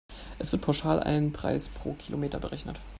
Es 0.39 0.51
wird 0.51 0.63
pauschal 0.63 0.99
ein 0.99 1.31
Preis 1.31 1.69
pro 1.69 1.93
Kilometer 1.93 2.39
berechnet. 2.39 2.79